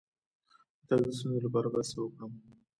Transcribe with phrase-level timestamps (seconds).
[0.77, 2.31] د تګ د ستونزې لپاره باید څه وکړم؟